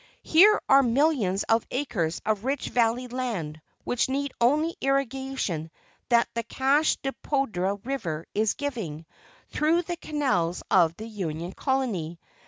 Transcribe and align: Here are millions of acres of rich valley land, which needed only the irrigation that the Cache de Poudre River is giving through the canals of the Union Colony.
Here 0.23 0.59
are 0.67 0.81
millions 0.81 1.43
of 1.43 1.67
acres 1.69 2.23
of 2.25 2.43
rich 2.43 2.69
valley 2.69 3.07
land, 3.07 3.61
which 3.83 4.09
needed 4.09 4.35
only 4.41 4.69
the 4.69 4.87
irrigation 4.87 5.69
that 6.09 6.27
the 6.33 6.41
Cache 6.41 6.95
de 7.03 7.13
Poudre 7.21 7.75
River 7.83 8.25
is 8.33 8.55
giving 8.55 9.05
through 9.49 9.83
the 9.83 9.97
canals 9.97 10.63
of 10.71 10.95
the 10.97 11.05
Union 11.07 11.51
Colony. 11.53 12.17